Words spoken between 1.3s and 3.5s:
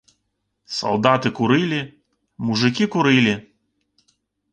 курылі, мужыкі курылі.